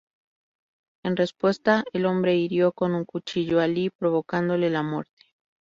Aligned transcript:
En 1.03 1.15
respuesta, 1.15 1.83
el 1.93 2.07
hombre 2.07 2.35
hirió 2.35 2.71
con 2.71 2.95
un 2.95 3.05
cuchillo 3.05 3.59
a 3.61 3.67
Li, 3.67 3.91
provocándole 3.91 4.71
la 4.71 4.81
muerte. 4.81 5.27